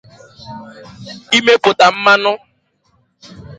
imepụta 1.37 1.85
mmanụ 1.95 2.31